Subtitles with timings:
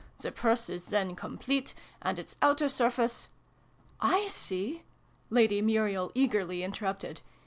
[0.17, 3.29] The Purse is then complete, and its outer surface
[3.77, 4.81] "/ see!"
[5.29, 7.21] Lady Muriel eagerly interrupted.